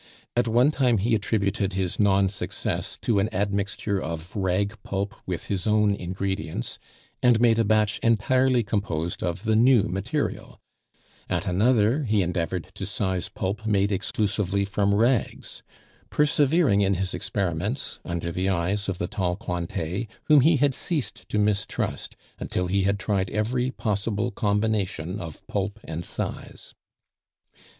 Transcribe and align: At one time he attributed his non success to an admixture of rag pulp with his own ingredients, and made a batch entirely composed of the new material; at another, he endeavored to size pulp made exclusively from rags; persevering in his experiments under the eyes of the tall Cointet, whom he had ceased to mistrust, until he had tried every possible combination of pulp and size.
At 0.35 0.47
one 0.47 0.71
time 0.71 0.97
he 0.97 1.13
attributed 1.13 1.73
his 1.73 1.99
non 1.99 2.27
success 2.27 2.97
to 3.03 3.19
an 3.19 3.29
admixture 3.31 4.01
of 4.01 4.35
rag 4.35 4.75
pulp 4.81 5.13
with 5.27 5.45
his 5.45 5.67
own 5.67 5.93
ingredients, 5.93 6.79
and 7.21 7.39
made 7.39 7.59
a 7.59 7.63
batch 7.63 7.99
entirely 7.99 8.63
composed 8.63 9.21
of 9.21 9.43
the 9.43 9.55
new 9.55 9.83
material; 9.83 10.59
at 11.29 11.45
another, 11.45 12.05
he 12.05 12.23
endeavored 12.23 12.69
to 12.73 12.85
size 12.87 13.29
pulp 13.29 13.67
made 13.67 13.91
exclusively 13.91 14.65
from 14.65 14.95
rags; 14.95 15.61
persevering 16.09 16.81
in 16.81 16.95
his 16.95 17.13
experiments 17.13 17.99
under 18.03 18.31
the 18.31 18.49
eyes 18.49 18.89
of 18.89 18.97
the 18.97 19.07
tall 19.07 19.35
Cointet, 19.35 20.07
whom 20.23 20.41
he 20.41 20.57
had 20.57 20.73
ceased 20.73 21.29
to 21.29 21.37
mistrust, 21.37 22.15
until 22.39 22.65
he 22.65 22.81
had 22.85 22.97
tried 22.97 23.29
every 23.29 23.69
possible 23.69 24.31
combination 24.31 25.19
of 25.19 25.45
pulp 25.45 25.79
and 25.83 26.03
size. 26.03 26.73